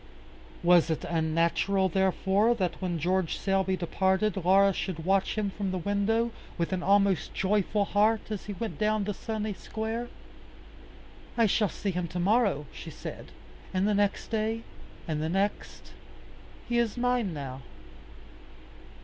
Was 0.63 0.89
it 0.89 1.03
unnatural, 1.07 1.87
therefore, 1.87 2.55
that 2.55 2.81
when 2.81 2.97
George 2.97 3.37
Selby 3.37 3.77
departed, 3.77 4.35
Laura 4.35 4.73
should 4.73 5.05
watch 5.05 5.35
him 5.37 5.51
from 5.51 5.69
the 5.69 5.77
window, 5.77 6.31
with 6.57 6.73
an 6.73 6.81
almost 6.81 7.35
joyful 7.35 7.85
heart 7.85 8.31
as 8.31 8.45
he 8.47 8.53
went 8.53 8.79
down 8.79 9.03
the 9.03 9.13
sunny 9.13 9.53
square? 9.53 10.07
"I 11.37 11.45
shall 11.45 11.69
see 11.69 11.91
him 11.91 12.07
to 12.07 12.19
morrow," 12.19 12.65
she 12.73 12.89
said, 12.89 13.31
"and 13.75 13.87
the 13.87 13.93
next 13.93 14.29
day, 14.29 14.63
and 15.07 15.21
the 15.21 15.29
next. 15.29 15.93
He 16.67 16.79
is 16.79 16.97
mine 16.97 17.31
now." 17.31 17.61